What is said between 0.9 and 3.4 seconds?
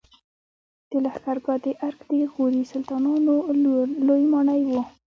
لښکرګاه د ارک د غوري سلطانانو